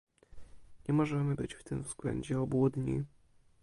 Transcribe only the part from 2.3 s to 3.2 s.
obłudni!